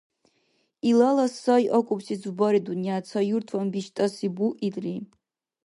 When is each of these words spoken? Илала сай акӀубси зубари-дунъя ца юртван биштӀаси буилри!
Илала 0.89 1.25
сай 1.41 1.63
акӀубси 1.77 2.15
зубари-дунъя 2.21 2.97
ца 3.07 3.19
юртван 3.35 3.67
биштӀаси 3.73 4.27
буилри! 4.35 4.95